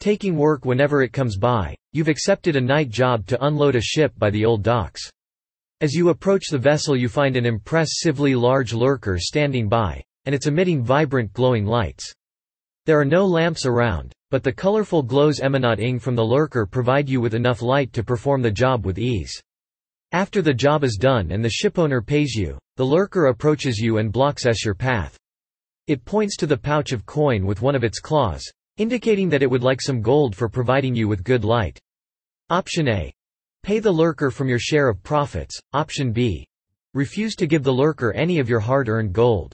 Taking 0.00 0.36
work 0.36 0.64
whenever 0.64 1.02
it 1.02 1.12
comes 1.12 1.36
by, 1.36 1.74
you've 1.92 2.06
accepted 2.06 2.54
a 2.54 2.60
night 2.60 2.88
job 2.88 3.26
to 3.26 3.44
unload 3.44 3.74
a 3.74 3.80
ship 3.80 4.12
by 4.16 4.30
the 4.30 4.44
old 4.44 4.62
docks. 4.62 5.10
As 5.80 5.92
you 5.92 6.10
approach 6.10 6.50
the 6.50 6.58
vessel 6.58 6.96
you 6.96 7.08
find 7.08 7.36
an 7.36 7.44
impressively 7.44 8.36
large 8.36 8.72
lurker 8.72 9.18
standing 9.18 9.68
by, 9.68 10.00
and 10.24 10.36
it's 10.36 10.46
emitting 10.46 10.84
vibrant 10.84 11.32
glowing 11.32 11.66
lights. 11.66 12.12
There 12.86 13.00
are 13.00 13.04
no 13.04 13.26
lamps 13.26 13.66
around, 13.66 14.12
but 14.30 14.44
the 14.44 14.52
colorful 14.52 15.02
glows 15.02 15.40
emanating 15.40 15.98
from 15.98 16.14
the 16.14 16.24
lurker 16.24 16.64
provide 16.64 17.08
you 17.08 17.20
with 17.20 17.34
enough 17.34 17.60
light 17.60 17.92
to 17.94 18.04
perform 18.04 18.40
the 18.40 18.52
job 18.52 18.86
with 18.86 18.98
ease. 18.98 19.32
After 20.12 20.42
the 20.42 20.54
job 20.54 20.84
is 20.84 20.96
done 20.96 21.32
and 21.32 21.44
the 21.44 21.50
shipowner 21.50 22.06
pays 22.06 22.34
you, 22.34 22.56
the 22.76 22.86
lurker 22.86 23.26
approaches 23.26 23.78
you 23.78 23.98
and 23.98 24.12
blocks 24.12 24.46
s 24.46 24.64
your 24.64 24.74
path. 24.74 25.18
It 25.88 26.04
points 26.04 26.36
to 26.36 26.46
the 26.46 26.56
pouch 26.56 26.92
of 26.92 27.04
coin 27.04 27.44
with 27.44 27.62
one 27.62 27.74
of 27.74 27.82
its 27.82 27.98
claws, 27.98 28.48
indicating 28.78 29.28
that 29.28 29.42
it 29.42 29.50
would 29.50 29.62
like 29.62 29.80
some 29.80 30.00
gold 30.00 30.34
for 30.34 30.48
providing 30.48 30.94
you 30.94 31.06
with 31.06 31.22
good 31.22 31.44
light. 31.44 31.78
Option 32.50 32.88
A. 32.88 33.12
Pay 33.62 33.80
the 33.80 33.92
lurker 33.92 34.30
from 34.30 34.48
your 34.48 34.58
share 34.58 34.88
of 34.88 35.02
profits. 35.02 35.60
Option 35.74 36.12
B. 36.12 36.46
Refuse 36.94 37.36
to 37.36 37.46
give 37.46 37.62
the 37.62 37.72
lurker 37.72 38.12
any 38.14 38.38
of 38.38 38.48
your 38.48 38.60
hard-earned 38.60 39.12
gold. 39.12 39.52